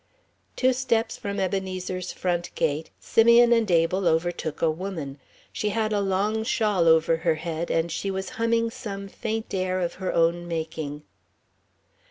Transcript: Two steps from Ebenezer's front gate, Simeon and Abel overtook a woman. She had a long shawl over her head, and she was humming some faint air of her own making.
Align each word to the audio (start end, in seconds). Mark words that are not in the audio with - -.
Two 0.55 0.73
steps 0.73 1.15
from 1.15 1.39
Ebenezer's 1.39 2.11
front 2.11 2.49
gate, 2.55 2.89
Simeon 2.99 3.53
and 3.53 3.69
Abel 3.69 4.07
overtook 4.07 4.59
a 4.59 4.71
woman. 4.71 5.19
She 5.53 5.69
had 5.69 5.93
a 5.93 6.01
long 6.01 6.43
shawl 6.43 6.87
over 6.87 7.17
her 7.17 7.35
head, 7.35 7.69
and 7.69 7.91
she 7.91 8.09
was 8.09 8.29
humming 8.41 8.71
some 8.71 9.07
faint 9.07 9.53
air 9.53 9.79
of 9.79 9.93
her 10.01 10.11
own 10.11 10.47
making. 10.47 11.03